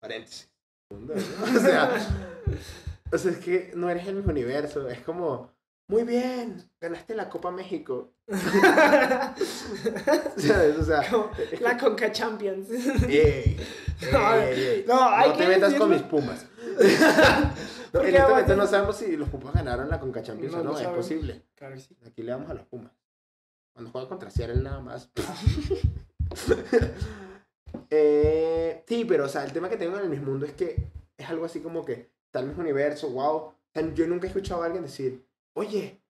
[0.00, 0.50] Paréntesis.
[0.90, 1.90] O sea,
[3.12, 4.88] o sea, es que no eres el mismo universo.
[4.88, 5.50] Es como,
[5.88, 8.12] muy bien, ganaste la Copa México.
[10.36, 10.78] ¿Sabes?
[10.78, 12.68] O sea, Como la Conca Champions.
[12.70, 13.56] ey, ey,
[14.12, 16.46] No, ey, no, hay No que te metas con mis pumas.
[17.92, 20.64] No, en este momento no sabemos si los Pumas ganaron la Conca Champions No o
[20.64, 21.46] no, es posible.
[21.54, 21.96] Claro sí.
[22.04, 22.92] Aquí le damos a los Pumas.
[23.72, 25.08] Cuando juega contra Seattle nada más.
[27.88, 30.90] Eh, sí, pero o sea, el tema que tengo en el mismo mundo es que
[31.16, 33.52] es algo así como que el mismo universo, wow.
[33.94, 36.00] Yo nunca he escuchado a alguien decir, oye,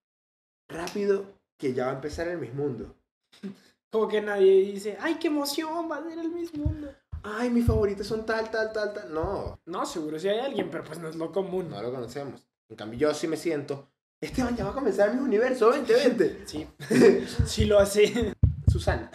[0.68, 1.26] rápido
[1.58, 2.94] que ya va a empezar el mismo mundo.
[3.90, 6.92] Como que nadie dice, ay, qué emoción, va a ser el mismo mundo.
[7.22, 9.12] Ay, mis favoritos son tal, tal, tal, tal.
[9.12, 11.70] No, No, seguro si hay alguien, pero pues no es lo común.
[11.70, 12.46] no lo conocemos.
[12.68, 13.88] En cambio, yo sí me siento,
[14.20, 16.42] Esteban ya va a comenzar mi universo, vente, vente.
[16.46, 16.66] Sí.
[17.46, 18.34] sí lo hace.
[18.70, 19.10] Susana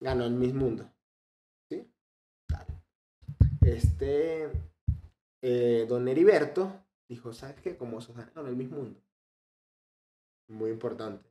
[0.00, 0.90] ganó el Miss Mundo.
[3.62, 4.50] este
[5.42, 7.76] eh, don Heriberto dijo, ¿sabes qué?
[7.76, 9.00] Como Susana ganó el Miss Mundo.
[10.48, 11.28] Muy importante.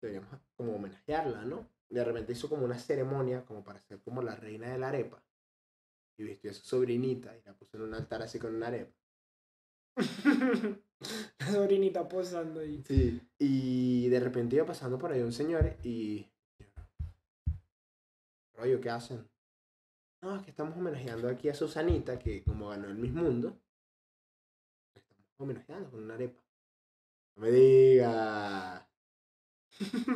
[0.00, 1.68] Deberíamos como homenajearla, ¿no?
[1.88, 5.22] De repente hizo como una ceremonia como para ser como la reina de la arepa.
[6.18, 8.94] Y vistió a su sobrinita y la puso en un altar así con una arepa.
[11.40, 12.82] La sobrinita posando ahí.
[12.86, 13.20] Sí.
[13.38, 16.30] Y de repente iba pasando por ahí un señor y...
[18.54, 19.28] Rollo, ¿qué hacen?
[20.22, 23.60] No, es que estamos homenajeando aquí a Susanita, que como ganó el Miss Mundo,
[24.94, 26.40] estamos homenajeando con una arepa.
[27.34, 28.86] No me digas.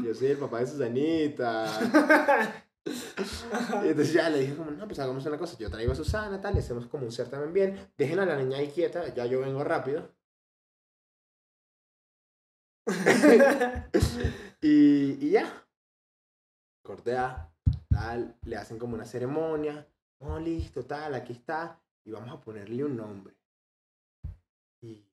[0.05, 2.63] Yo soy el papá de Susanita.
[2.87, 5.59] Y entonces ya le dije como, no, pues hagamos una cosa.
[5.59, 7.91] Yo traigo a Susana, tal, le hacemos como un certamen bien.
[7.99, 10.15] Dejen a la niña ahí quieta, ya yo vengo rápido.
[14.63, 15.67] y, y ya.
[16.83, 17.53] Cortea,
[17.89, 19.85] tal, le hacen como una ceremonia.
[20.19, 21.81] Oh, listo, tal, aquí está.
[22.05, 23.35] Y vamos a ponerle un nombre.
[24.83, 25.05] Y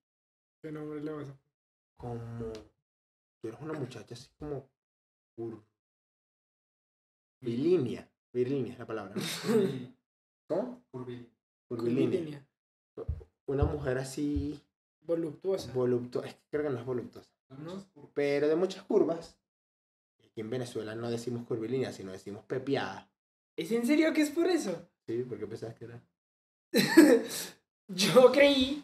[0.61, 1.37] ¿Qué nombre le vas a
[1.97, 2.19] como
[3.41, 4.69] tú eres una muchacha así como
[7.39, 8.09] curvilínea.
[8.33, 9.15] Virlínea es la palabra.
[9.15, 9.21] ¿no?
[10.47, 10.83] ¿Cómo?
[10.91, 11.29] Curvilínea.
[11.67, 12.47] Curvilínea.
[13.45, 14.59] Una mujer así
[15.01, 15.71] Voluptuosa.
[15.73, 16.27] voluptuosa.
[16.27, 17.29] Es que creo que no es voluptuosa.
[17.49, 17.85] ¿No?
[18.13, 19.37] Pero de muchas curvas.
[20.19, 23.09] Aquí en Venezuela no decimos curvilínea, sino decimos pepiada.
[23.55, 24.89] ¿Es en serio que es por eso?
[25.07, 26.01] Sí, porque pensabas que era.
[27.87, 28.83] Yo creí,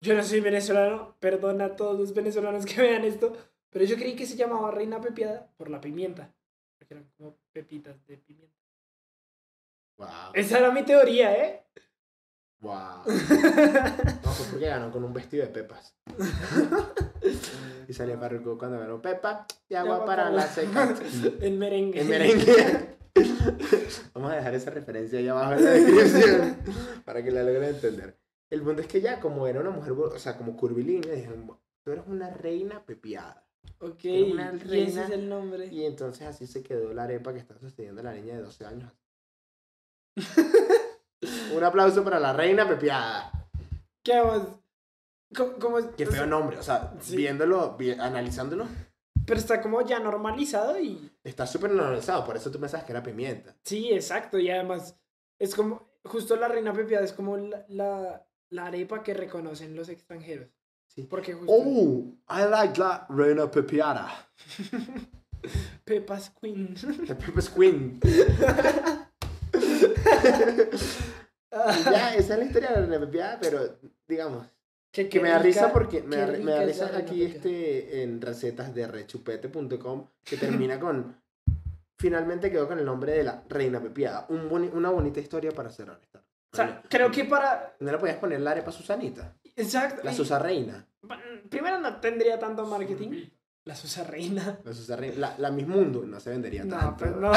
[0.00, 3.32] yo no soy venezolano, perdona a todos los venezolanos que vean esto,
[3.70, 6.30] pero yo creí que se llamaba reina pepiada por la pimienta.
[6.78, 8.54] Porque eran como pepitas de pimienta.
[9.96, 10.08] Wow.
[10.34, 11.64] Esa era mi teoría, ¿eh?
[12.60, 13.04] Wow.
[13.06, 15.94] No, fue porque ganó con un vestido de pepas.
[17.88, 20.94] Y salía Farruko cuando ganó Pepa y agua Agua para para la la- seca.
[21.40, 22.00] En merengue.
[22.00, 22.93] En merengue.
[24.14, 26.56] Vamos a dejar esa referencia ahí abajo en la descripción
[27.04, 28.18] para que la logren entender.
[28.50, 31.46] El punto es que ya, como era una mujer, o sea, como curvilínea, dijeron,
[31.84, 33.44] tú eres una reina pepiada.
[33.80, 34.32] Ok, y
[34.72, 35.66] ese es el nombre.
[35.66, 38.92] Y entonces así se quedó la arepa que está sosteniendo la niña de 12 años.
[41.54, 43.30] Un aplauso para la reina pepiada.
[44.02, 44.42] ¿Qué más?
[45.34, 45.86] ¿Cómo, cómo es?
[45.96, 47.16] Qué feo nombre, o sea, Sí.
[47.16, 48.66] viéndolo, vi- analizándolo,
[49.26, 51.10] Pero está como ya normalizado y...
[51.22, 53.56] está súper normalizado, por eso tú pensabas que era pimienta.
[53.62, 54.98] Sí, exacto, y además
[55.38, 59.88] es como, justo la reina pepiada es como la, la, la arepa que reconocen los
[59.88, 60.48] extranjeros.
[60.88, 61.02] Sí.
[61.04, 64.28] Porque justo Oh, I like la reina pepiada.
[65.84, 66.74] Pepas Queen.
[67.06, 68.00] The Pepper's Queen.
[71.84, 74.44] Ya, esa es la historia de la reina pepiada, pero digamos,
[74.94, 78.72] que, que me da risa porque me da, me da risa aquí este en recetas
[78.74, 81.16] de rechupete.com que termina con
[81.98, 85.70] finalmente quedó con el nombre de la reina pepiada un boni- una bonita historia para
[85.70, 86.20] cerrar esta
[86.52, 87.74] O sea, creo que para...
[87.80, 90.00] no le podías poner la arepa Susanita Exacto.
[90.04, 90.86] la Susa Reina
[91.50, 93.26] Primero no tendría tanto marketing.
[93.66, 94.58] La Susa Reina.
[94.64, 97.32] la Susa Reina la, la Miss Mundo no se vendería No, tanto pues no.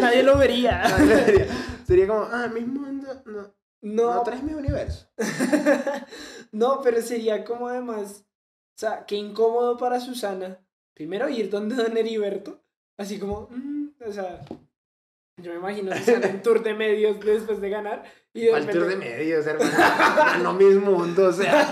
[0.00, 0.82] Nadie lo vería.
[1.86, 5.08] Sería como ah Miss Mundo no no, No, traes mi universo
[6.52, 8.24] no, pero sería como además,
[8.76, 10.58] o sea, qué incómodo para Susana.
[10.94, 12.62] Primero ir donde Don Heriberto,
[12.98, 14.40] así como, mm, o sea,
[15.38, 18.04] yo me imagino Susana en tour de medios después de ganar.
[18.34, 19.72] Y de al tour de repente- medios hermano
[20.42, 21.68] no Miss Mundo o sea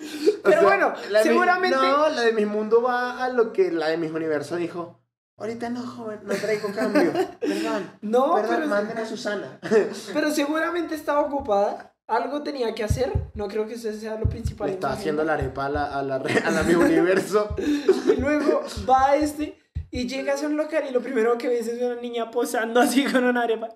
[0.00, 3.52] o Pero sea, bueno, de mi- seguramente- no la de Miss Mundo va a lo
[3.52, 5.01] que la de Miss Universo dijo
[5.42, 9.58] ahorita no joven no traigo cambio perdón No, Perdón, pero, manden a Susana.
[10.12, 11.94] pero seguramente estaba ocupada.
[12.06, 13.12] Algo tenía que hacer.
[13.34, 14.68] No creo que eso sea lo principal.
[14.68, 17.54] Le está haciendo la arepa a la, a la, a la mi universo.
[18.16, 19.58] Y luego va a este
[19.90, 23.04] y llegas a un local y lo primero que ves es una niña posando así
[23.04, 23.68] con una arepa.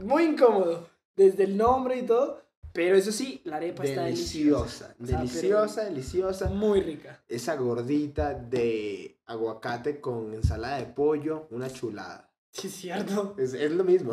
[0.00, 0.88] Muy incómodo.
[1.16, 2.42] Desde el nombre y todo.
[2.72, 4.94] Pero eso sí, la arepa está deliciosa.
[4.98, 6.48] Deliciosa, O sea, deliciosa, deliciosa.
[6.48, 7.22] Muy rica.
[7.28, 12.32] Esa gordita de aguacate con ensalada de pollo, una chulada.
[12.52, 13.34] Sí, es cierto.
[13.38, 14.12] Es, es lo mismo.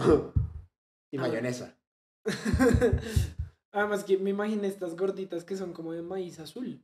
[1.11, 1.21] Y Ah.
[1.21, 1.75] mayonesa.
[3.71, 6.83] Además que me imaginé estas gorditas que son como de maíz azul.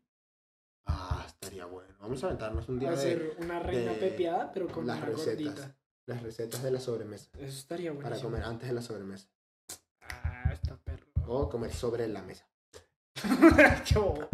[0.86, 1.94] Ah, estaría bueno.
[2.00, 5.06] Vamos a aventarnos un día de Hacer una reina de pepiada, pero con las una
[5.08, 5.46] recetas.
[5.46, 5.76] gordita.
[6.06, 7.30] las recetas de la sobremesa.
[7.40, 8.08] Eso estaría bueno.
[8.08, 9.28] Para comer antes de la sobremesa.
[10.02, 11.08] Ah, está perro.
[11.28, 12.48] O comer sobre la mesa.
[13.88, 14.30] Qué bobo.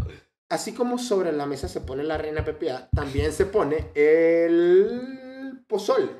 [0.51, 6.11] Así como sobre la mesa se pone la reina pepiada, también se pone el pozole.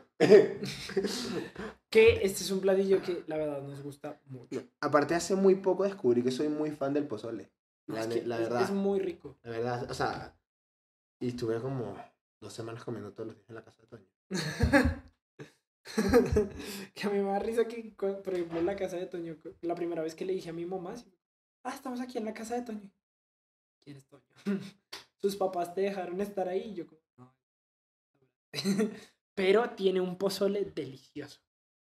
[1.89, 4.63] Que este es un platillo que la verdad nos gusta mucho.
[4.79, 7.51] Aparte, hace muy poco descubrí que soy muy fan del pozole.
[7.87, 8.61] La, es, que la verdad.
[8.61, 9.37] es muy rico.
[9.43, 10.33] La verdad, o sea.
[11.19, 11.97] Y estuve como
[12.39, 14.07] dos semanas comiendo todos los días en la casa de Toño.
[16.93, 19.75] que a mí me da risa que, por ejemplo, en la casa de Toño, la
[19.75, 20.93] primera vez que le dije a mi mamá,
[21.63, 22.89] ah, estamos aquí en la casa de Toño.
[23.83, 24.23] ¿Quién es Toño?
[25.21, 27.33] Sus papás te dejaron estar ahí y yo como, no.
[29.35, 31.41] Pero tiene un pozole delicioso.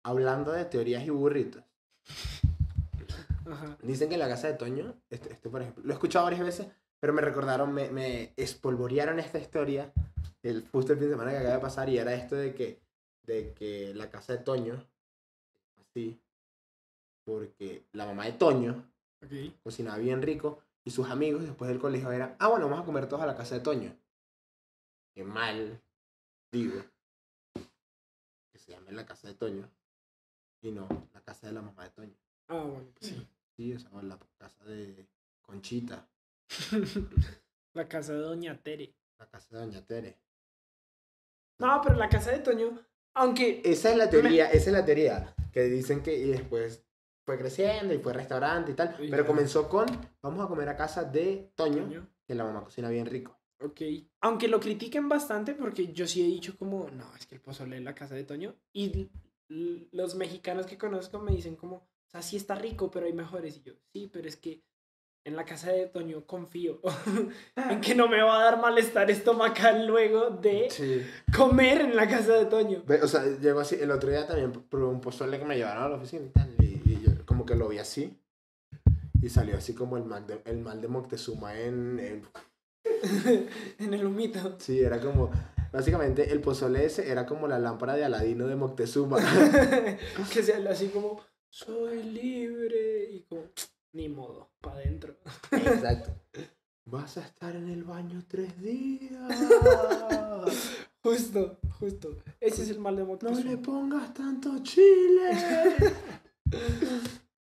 [0.03, 1.63] Hablando de teorías y burritos.
[3.45, 3.77] Ajá.
[3.81, 6.43] Dicen que en la casa de Toño, este, este por ejemplo, lo he escuchado varias
[6.43, 6.67] veces,
[6.99, 9.91] pero me recordaron, me, me espolvorearon esta historia
[10.43, 12.79] el, justo el fin de semana que acaba de pasar y era esto de que,
[13.23, 14.85] de que la casa de Toño,
[15.77, 16.19] así,
[17.23, 18.89] porque la mamá de Toño
[19.63, 23.07] cocinaba bien rico y sus amigos después del colegio eran, ah, bueno, vamos a comer
[23.07, 23.95] todos a la casa de Toño.
[25.13, 25.81] Qué mal,
[26.51, 26.83] digo,
[28.51, 29.69] que se llame la casa de Toño
[30.61, 32.15] y no la casa de la mamá de Toño.
[32.47, 33.27] Ah, bueno, pues sí.
[33.55, 35.07] Sí, o sea, la casa de
[35.41, 36.07] Conchita,
[37.73, 38.95] la casa de Doña Tere.
[39.19, 40.17] la casa de Doña Tere.
[41.59, 42.79] No, pero la casa de Toño,
[43.13, 45.35] aunque Esa es la teoría, esa es la teoría.
[45.51, 46.83] Que dicen que y después
[47.25, 48.95] fue creciendo y fue restaurante y tal.
[48.99, 49.85] Y Pero comenzó con,
[50.21, 53.37] vamos a comer a casa de Toño, Toño, que la mamá cocina bien rico.
[53.61, 53.81] Ok.
[54.21, 57.77] Aunque lo critiquen bastante porque yo sí he dicho como, no, es que el pozole
[57.77, 58.55] en la casa de Toño.
[58.73, 59.09] Y
[59.91, 63.57] los mexicanos que conozco me dicen como, o sea, sí está rico, pero hay mejores.
[63.57, 64.61] Y yo, sí, pero es que
[65.25, 66.81] en la casa de Toño confío
[67.55, 71.01] en que no me va a dar malestar estomacal luego de Sí.
[71.35, 72.83] comer en la casa de Toño.
[73.01, 75.89] O sea, llegó así, el otro día también probé un pozole que me llevaron a
[75.89, 76.52] la oficina y tal.
[77.43, 78.17] Como que lo vi así.
[79.21, 82.23] Y salió así como el mal de, el mal de Moctezuma en, en
[83.79, 84.55] en el humito.
[84.59, 85.29] Sí, era como.
[85.73, 89.17] Básicamente, el pozole ese era como la lámpara de Aladino de Moctezuma.
[90.33, 93.09] que se habla así como, soy libre.
[93.11, 93.41] Y como,
[93.91, 95.17] ni modo, para adentro.
[95.51, 96.15] Exacto.
[96.85, 99.37] Vas a estar en el baño tres días.
[101.01, 102.17] Justo, justo.
[102.39, 103.51] Ese es el mal de No Moctezuma.
[103.51, 105.31] le pongas tanto chile.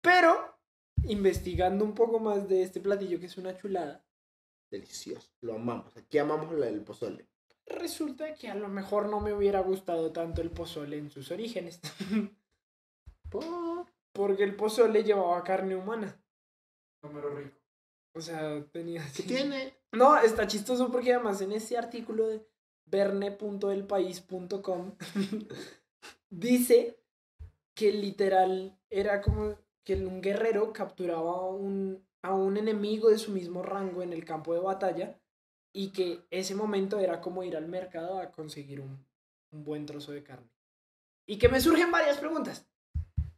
[0.08, 0.58] Pero,
[1.04, 4.04] investigando un poco más de este platillo que es una chulada,
[4.70, 5.30] Delicioso.
[5.40, 5.96] Lo amamos.
[5.96, 7.26] Aquí amamos la- el pozole.
[7.66, 11.80] resulta que a lo mejor no me hubiera gustado tanto el pozole en sus orígenes.
[13.30, 16.20] Po- Porque el pozole llevaba carne humana.
[17.02, 17.56] Número rico.
[18.14, 19.02] O sea, tenía...
[19.14, 19.74] ¿Qué tiene?
[19.92, 22.46] No, está chistoso porque además en este artículo de
[22.86, 24.96] verne.elpaís.com
[26.30, 27.00] dice
[27.74, 29.56] que literal era como
[29.88, 34.22] que un guerrero capturaba a un, a un enemigo de su mismo rango en el
[34.22, 35.18] campo de batalla
[35.72, 39.02] y que ese momento era como ir al mercado a conseguir un,
[39.50, 40.50] un buen trozo de carne.
[41.26, 42.66] Y que me surgen varias preguntas.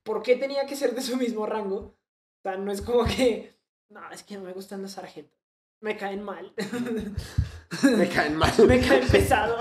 [0.02, 1.76] ¿Por qué tenía que ser de su mismo rango?
[1.76, 3.54] O sea, no es como que,
[3.88, 5.38] no, es que no me gustan los sargentos.
[5.80, 6.52] Me caen mal.
[7.96, 8.52] Me caen mal.
[8.66, 9.56] me caen pesado.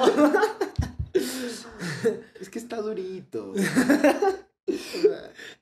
[2.42, 3.54] Es que está durito.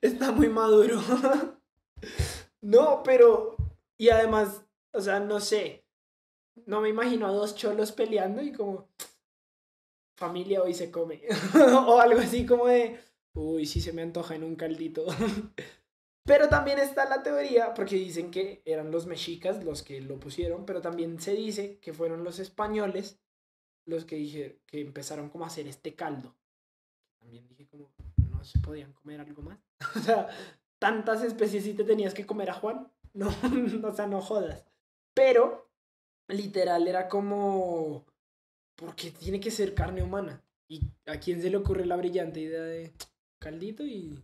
[0.00, 1.00] Está muy maduro.
[2.60, 3.56] No, pero.
[3.96, 5.84] Y además, o sea, no sé.
[6.66, 8.88] No me imagino a dos cholos peleando y como.
[10.16, 11.22] Familia hoy se come.
[11.86, 13.00] o algo así como de.
[13.34, 15.06] Uy, sí se me antoja en un caldito.
[16.24, 20.66] pero también está la teoría, porque dicen que eran los mexicas los que lo pusieron,
[20.66, 23.20] pero también se dice que fueron los españoles
[23.86, 26.34] los que dije que empezaron como a hacer este caldo.
[27.18, 27.90] También dije como,
[28.38, 29.58] no se podían comer algo más.
[29.96, 30.28] o sea,
[30.78, 32.90] tantas especies y te tenías que comer a Juan.
[33.14, 33.28] No,
[33.88, 34.64] o sea, no jodas.
[35.12, 35.72] Pero,
[36.28, 38.04] literal, era como,
[38.76, 40.44] porque tiene que ser carne humana.
[40.68, 42.92] ¿Y a quién se le ocurre la brillante idea de
[43.40, 44.22] caldito y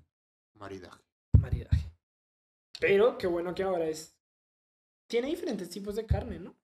[0.54, 1.02] Maridaje.
[1.40, 1.90] maridaje?
[2.78, 4.14] Pero, qué bueno que ahora es...
[5.08, 6.54] Tiene diferentes tipos de carne, ¿no?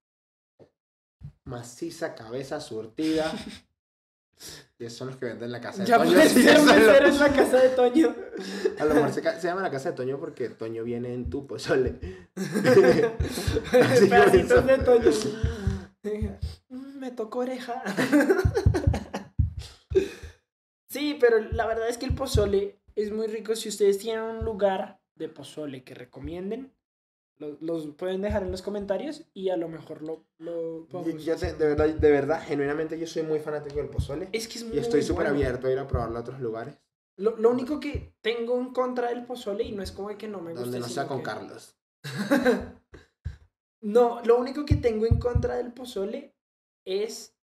[1.44, 3.32] Maciza, cabeza, surtida.
[4.78, 6.10] Y esos son los que venden en la casa de Ya Toño.
[6.12, 8.14] puedes Sí, son los- en la casa de Toño.
[8.78, 11.46] A lo mejor se, se llama la casa de Toño porque Toño viene en tu
[11.46, 11.94] pozole.
[13.70, 15.10] Pedacitos de Toño.
[16.70, 17.82] Mm, Me tocó oreja.
[20.88, 23.54] Sí, pero la verdad es que el pozole es muy rico.
[23.54, 26.72] Si ustedes tienen un lugar de pozole que recomienden,
[27.40, 31.36] lo- los pueden dejar en los comentarios y a lo mejor lo, lo podemos yo
[31.36, 34.28] te- de, verdad, de verdad, genuinamente yo soy muy fanático del pozole.
[34.32, 35.38] Es que es muy Y estoy súper bueno.
[35.38, 36.78] abierto a ir a probarlo a otros lugares.
[37.16, 40.40] Lo, lo único que tengo en contra del pozole, y no es como que no
[40.40, 40.62] me guste.
[40.64, 41.76] Donde no sea con que- Carlos.
[43.82, 46.36] no, lo único que tengo en contra del pozole
[46.86, 47.36] es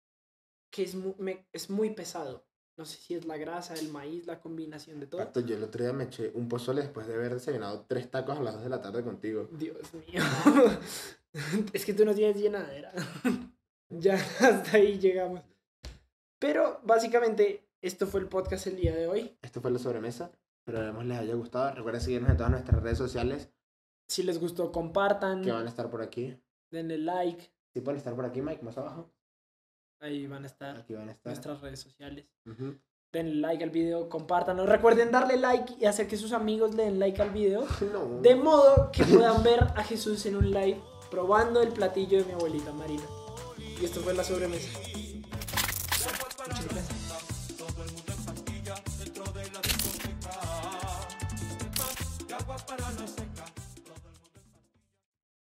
[0.70, 2.45] que es mu- me- es muy pesado.
[2.76, 5.22] No sé si es la grasa, el maíz, la combinación de todo.
[5.22, 8.38] Pato, yo el otro día me eché un pozole después de haber desayunado tres tacos
[8.38, 9.48] a las 2 de la tarde contigo.
[9.52, 10.22] Dios mío.
[11.72, 12.92] es que tú no tienes llenadera.
[13.88, 15.40] ya hasta ahí llegamos.
[16.38, 19.38] Pero básicamente Esto fue el podcast el día de hoy.
[19.40, 20.30] Esto fue la sobremesa.
[20.66, 21.74] Esperemos les haya gustado.
[21.74, 23.50] Recuerden seguirnos en todas nuestras redes sociales
[24.08, 26.36] Si les gustó, compartan, que van a estar por aquí.
[26.70, 27.50] denle like.
[27.72, 29.10] Sí pueden estar por aquí, Mike, más abajo.
[30.00, 31.32] Ahí van a estar Aquí van a estar.
[31.32, 32.26] nuestras redes sociales.
[33.12, 34.66] Denle like al video, compártanlo.
[34.66, 37.66] Recuerden darle like y hacer que sus amigos le den like al video.
[37.92, 38.20] No.
[38.20, 40.80] De modo que puedan ver a Jesús en un live
[41.10, 43.04] probando el platillo de mi abuelita Marina.
[43.80, 44.78] Y esto fue la sobremesa.
[44.78, 47.56] Muchas gracias.
[47.56, 50.40] todo el mundo en pastilla dentro de la discoteca.
[51.78, 53.15] Más de agua para.